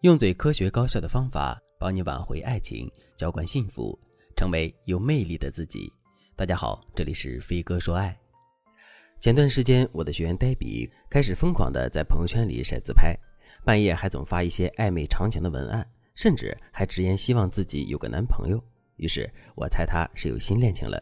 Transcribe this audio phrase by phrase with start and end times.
[0.00, 3.98] 用最科学高效的方法帮你挽回爱情，浇灌幸福，
[4.34, 5.92] 成为有魅力的自己。
[6.34, 8.18] 大家好，这里是飞哥说爱。
[9.20, 13.14] 前段时间，我的学员黛比开始疯狂的在朋友圈里晒自拍，
[13.62, 18.58] 半夜还总发一些暧昧长情的文案，甚至还直言希望自己有个男朋友。
[18.96, 20.98] 于是我猜她是有新恋情了。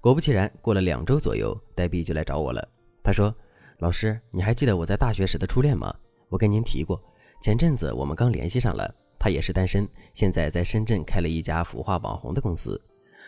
[0.00, 2.64] 果不其然，过了两周左右，黛比就来找我了。
[3.02, 3.34] 她说
[3.80, 5.92] ：“老师，你还记得我在大学时的初恋吗？
[6.28, 7.02] 我跟您提过。”
[7.44, 12.80] 前阵子我们刚联系上了，他也是单身，现在在深圳开了一家孵化网红的公司。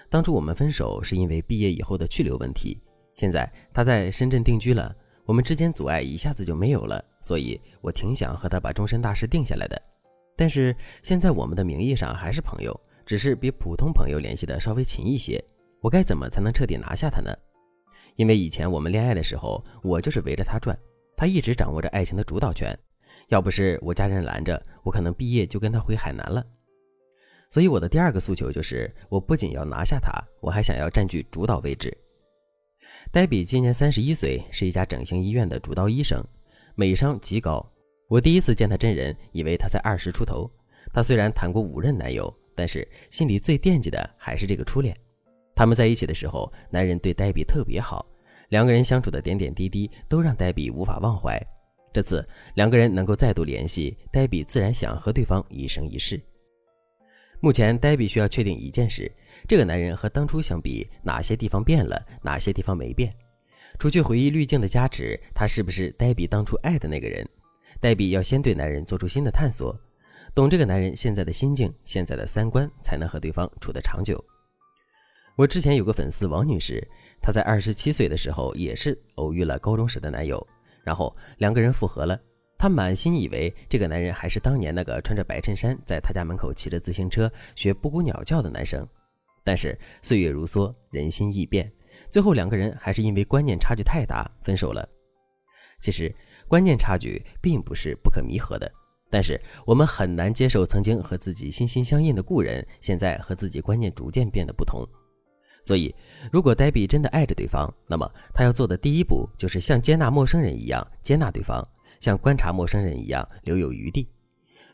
[0.09, 2.81] 当初我们分手是因为毕业以后的去留问题，
[3.13, 9.83] 现在他在深圳定居了，我们之间阻碍一下子就没有了，所以我挺想和他把终身大事定下来的。
[10.35, 15.39] 但是现在我们的名义上还是朋友，只是比普通朋友联系的稍微勤一些。
[15.83, 17.31] 我该怎么才能彻底拿下他呢？
[18.15, 20.75] 因为以前我们恋爱的时候，我就是围着他转，
[21.19, 22.75] 他一直掌握着爱情的主导权。
[23.29, 26.45] 要不是我家人拦着，我可能毕业就跟他回海南了。
[27.51, 31.97] 所以我的第二个诉求就是，我不仅要拿下他，我还想要占据主导位置。
[33.13, 36.23] 黛比今年三十一岁，是一家整形医院的主刀医生，
[36.75, 37.65] 美商极高。
[38.09, 40.51] 我第一次见她真人，以为她才二十出头。
[40.93, 44.97] 她虽然谈过五任男友，但是心里最惦记的还是这个初恋。
[45.55, 48.07] 他们在一起的时候，男人对黛比特别好，
[48.51, 51.41] 两个人相处的点点滴滴都让黛比无法忘怀。
[51.97, 52.23] 这次
[52.57, 56.21] 两个人能够再度联系，黛比自然想和对方一生一世。
[57.41, 59.11] 目前，黛比需要确定一件事：
[59.49, 63.11] 这个男人和当初相比，哪些地方变了，哪些地方没变？
[63.79, 67.27] 除去回忆滤镜的加持，他是不是黛比当初爱的那个人？
[67.81, 69.75] 黛比要先对男人做出新的探索，
[70.35, 74.23] 懂这个男人现在的心境、现在的三观，才能和对方处得长久。
[75.35, 76.87] 我之前有个粉丝王女士，
[77.23, 80.47] 她在二十七岁的时候也是偶遇了高中时的男友。
[80.87, 82.17] 然后两个人复合了，
[82.57, 88.87] 她满心以为这个男人还是当年那个穿着白衬衫在她家门口骑着自行车学布谷鸟叫的男生。
[89.43, 91.69] 但是岁月如梭，人心易变，
[92.09, 94.89] 最后两个人还是因为观念差距太大分手了。
[95.81, 96.15] 其实
[96.47, 98.71] 观念差距并不是不可弥合的，
[99.11, 104.87] 但是我们很难接受曾经和自己心心相印的故人，现在和自己观念逐渐变得不同。
[105.67, 105.93] 所以，
[106.31, 111.67] 如果黛比真的爱着对方，那么她要做的第一步就是像接纳陌生人一样接纳对方，
[111.99, 114.07] 像观察陌生人一样留有余地。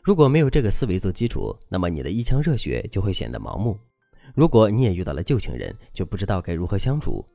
[0.03, 3.75] 如果没有这个思维做基础，那么你的一腔热血就会显得盲目。
[4.35, 7.25] 如果你也遇到了旧情人，就不知道该如何相处，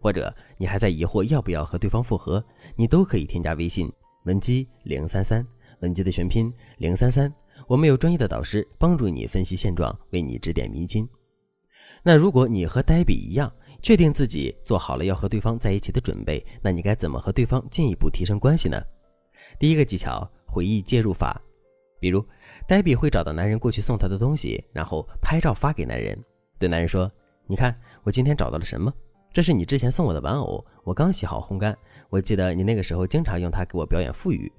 [0.00, 2.42] 或者你还在疑惑要不要和对方复合，
[2.76, 3.92] 你都可以添加微信
[4.24, 5.46] 文姬零三三，
[5.80, 7.30] 文姬的全拼零三三，
[7.66, 11.06] 我们有专业的导师帮助你分析现状，为你指点迷津。
[12.02, 18.80] 那如果你和黛比一样，确定自己做好了要和对方在一起的准备，那你该怎么和对方进一步提升关系呢？
[19.58, 21.40] 第一个技巧，回忆介入法。
[22.00, 22.24] 比如，
[22.66, 26.16] 黛比会找到男人过去送她的东西，然后拍照发给男人，
[26.58, 27.10] 对男人说
[27.46, 28.92] ：“你看，我今天找到了什么？
[29.32, 31.76] 这是你之前送我的玩偶，我刚洗好烘干。
[32.08, 34.50] 我记得你那个时候经常用它给我表演腹语。”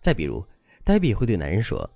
[0.00, 0.44] 再比如，
[0.84, 1.88] 黛比会对男人说：“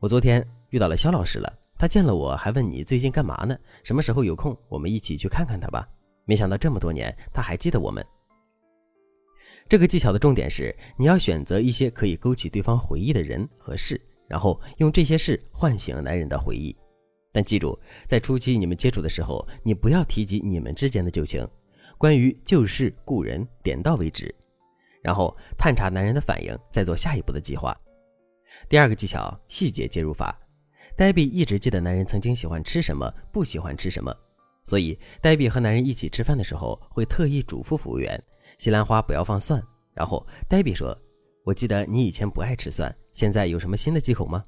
[0.00, 3.58] 我昨天遇到了肖老师了。”他见了我还问你最近干嘛呢？
[3.82, 5.84] 什么时候有空，我们一起去看看他吧。
[6.24, 8.06] 没想到这么多年他还记得我们。
[9.68, 16.72] 这个技巧的重点是你要选择一些可以勾起对方回忆的人和事，然后用这些事唤醒男人的回忆。
[17.32, 17.76] 但记住，
[18.06, 21.44] 在初期你们接触的时候，你不要提及你们之间的旧情，
[21.98, 24.32] 关于旧事故人点到为止，
[25.02, 27.76] 然后探查男人的反应，再做下一步的计划。
[28.68, 30.38] 第二个技巧：细节介入法。
[30.96, 34.14] 黛比一直记得男人曾经喜欢吃什么，不喜欢吃什么，
[34.64, 38.22] 所以黛比和男人一起吃饭的时候，会特意嘱咐服务员：
[38.58, 39.62] 西兰花不要放蒜。
[39.94, 40.96] 然后黛比说
[41.44, 44.44] ：“我记得你以前不爱吃蒜，现在有什么新的忌口吗？”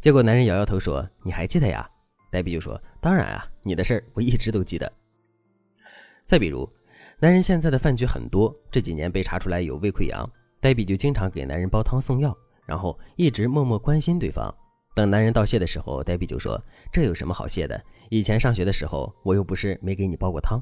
[0.00, 1.88] 结果男人摇摇头说：“你还记得呀？”
[2.30, 4.90] 黛比就说：“当然啊，你的事儿我一直都记得。”
[6.26, 6.68] 再比如，
[7.18, 10.30] 男人现在的饭局很多，这几年被查出来有胃溃疡，
[10.60, 12.36] 黛比就经常给男人煲汤送药，
[12.66, 14.54] 然后一直默默关心对方。
[14.98, 16.60] 等男人道谢的时候，黛比就说
[16.90, 17.80] ：“这有什么好谢的？
[18.10, 20.60] 以前上学的时候，我又不是没给你煲过汤。”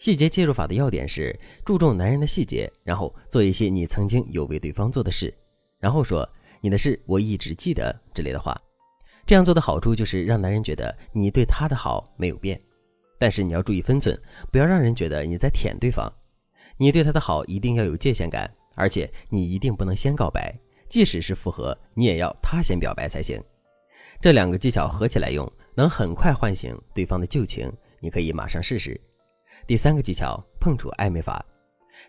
[0.00, 5.32] 细节介入法的要点是注重男人的细节，然后做一些你曾经有为对方做的事，
[5.78, 6.28] 然后说
[6.60, 8.60] “你的事我一直记得”之类的话。
[9.24, 12.60] 这样做的好处就是让男人觉得你对他的好没有变，
[13.20, 14.20] 但是你要注意分寸，
[14.50, 16.12] 不要让人觉得你在舔对方。
[16.76, 20.52] 你对他的好一定要有界限感，而且你一定不能先告白。
[20.92, 23.42] 即使是复合，你也要他先表白才行。
[24.20, 27.72] 这两个技巧合起来用，能很快唤醒对方的旧情。
[27.98, 29.00] 你可以马上试试。
[29.66, 31.42] 第三个技巧，碰触暧昧法。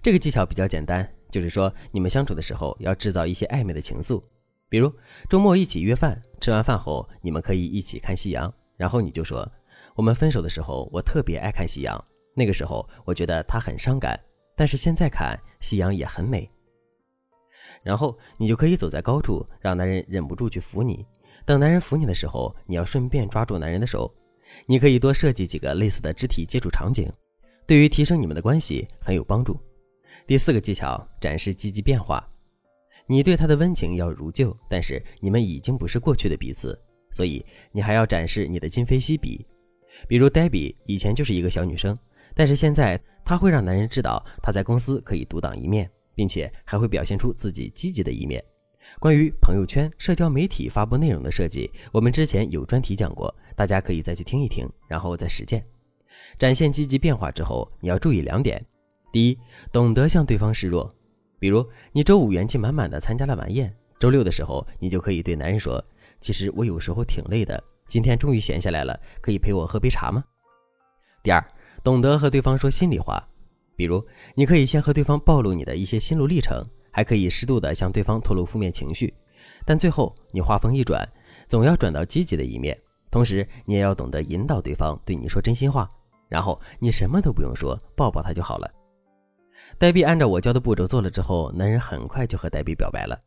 [0.02, 4.22] 这个技巧比较简单，就是说你们相处的时候要制造一些暧昧的情愫。
[4.68, 4.92] 比如
[5.30, 9.50] 周末一起约饭，吃完饭后你们可以一起看夕阳，然后你就说
[9.96, 12.04] ：“我们分手的时候，我特别爱看夕阳，
[12.36, 14.20] 那个时候我觉得他很伤感，
[14.58, 16.50] 但是现在看夕阳也很美。”
[17.84, 21.06] 然后你就可以走在高处，让男人忍不住去扶你。
[21.46, 24.12] 等男人扶你的时候，你要顺便抓住男人的手。
[24.66, 27.12] 你可以多设计几个类似的肢体接触场景，
[27.68, 29.60] 对于提升你们的关系很有帮助。
[30.26, 32.26] 第四个技巧，展示积极变化。
[33.08, 36.80] 你对他的温情要如旧，但是你们已经不是过去的彼此，
[37.12, 39.46] 所以你还要展示你的今非昔比。
[40.08, 41.98] 比如黛比以前就是一个小女生，
[42.34, 48.44] 但是现在她会让男人知道她在公司可以独当一面，并且还会表现出自己积极的一面。
[49.00, 55.66] 关于朋友圈、社交媒体发布内容的设计，我们之前有专题讲过，大家可以再去听一听，然后再实践。
[56.38, 58.64] 展现积极变化之后，你要注意两点：
[59.12, 59.40] 第一，
[59.72, 60.94] 懂得向对方示弱。
[61.40, 65.84] 比如你周五元气满满的参加了晚宴，周六的时候你就可以对男人说
[66.22, 70.24] ：“其实我有时候挺累的，今天终于闲下来了，可以陪我喝杯茶吗？”
[71.24, 71.44] 第二，
[71.84, 73.22] 懂得和对方说心里话。
[73.76, 74.06] 比如
[74.36, 76.66] 你可以先和对方暴露你的一些心路历程。
[76.96, 79.12] 还可以适度的向对方透露负面情绪，
[79.66, 81.04] 但最后你话锋一转，
[81.48, 82.80] 总要转到积极的一面。
[83.10, 85.90] 同时，你也要懂得引导对方对你说真心话，
[86.30, 88.72] 然后你什么都不用说，抱抱他就好了。
[89.80, 93.20] 黛比按照我教的步骤做了之后，男人很快就和黛比表白了，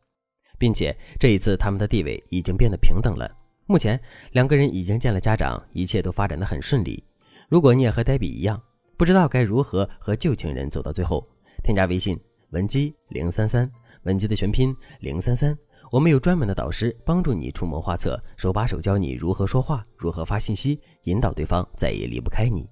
[0.57, 3.29] 并且这一次他们的地位已经变得平等了。
[3.65, 3.99] 目前
[4.31, 7.03] 两个人已经见了家长，一切都发展的很顺利。
[7.49, 8.57] 如果你也和黛比一样，
[8.97, 11.25] 不知道该如何和旧情人走到最后，
[11.63, 12.19] 添加微信。
[12.51, 13.69] 文姬零三三，
[14.03, 15.55] 文姬的全拼零三三，
[15.91, 22.65] 我们有专门的导师帮助你出谋划策，手把手教你如何说话，如何发信息，引导对方再也离不开你。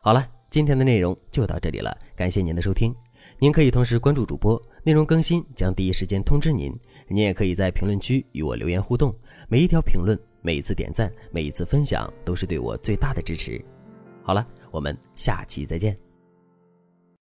[0.00, 2.92] 好了，今天的内容就到这里了，感谢您的收听。
[3.38, 6.74] 您可以同时关注主播，内容更新将第一时间通知您。
[7.06, 9.14] 您也可以在评论区与我留言互动，
[9.46, 13.62] 每一条评论、每一次点赞、每一次分享，都是对我最大的支持。
[14.22, 14.44] 好了，
[14.76, 16.05] 我们下期再见。